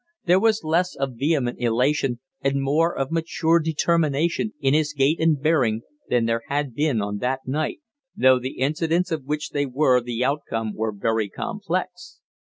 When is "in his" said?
4.59-4.93